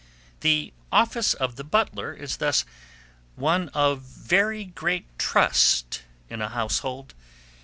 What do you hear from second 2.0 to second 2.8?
is thus